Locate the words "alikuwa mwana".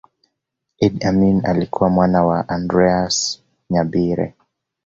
1.45-2.23